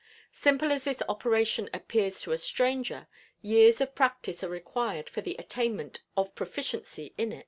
Simple 0.33 0.71
as 0.71 0.83
this 0.83 1.03
operation 1.07 1.69
appears 1.75 2.21
to 2.21 2.31
a 2.31 2.37
stranger, 2.39 3.07
years 3.43 3.79
of 3.81 3.93
practice 3.93 4.43
are 4.43 4.49
required 4.49 5.07
for 5.07 5.21
the 5.21 5.35
attainment 5.37 6.01
of 6.17 6.33
proficiency 6.33 7.13
in 7.19 7.31
it. 7.31 7.39